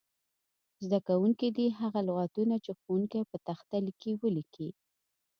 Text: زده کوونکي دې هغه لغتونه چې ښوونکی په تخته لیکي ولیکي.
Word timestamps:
زده 0.83 0.99
کوونکي 1.07 1.47
دې 1.57 1.67
هغه 1.79 1.99
لغتونه 2.07 2.55
چې 2.65 2.71
ښوونکی 2.79 3.21
په 3.31 3.37
تخته 3.47 3.75
لیکي 3.87 4.11
ولیکي. 4.21 4.69